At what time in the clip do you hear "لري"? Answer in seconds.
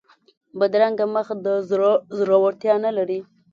2.97-3.19